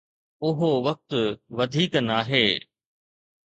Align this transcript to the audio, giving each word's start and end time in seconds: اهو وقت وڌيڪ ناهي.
اهو 0.45 0.69
وقت 0.87 1.09
وڌيڪ 1.57 1.93
ناهي. 2.07 2.45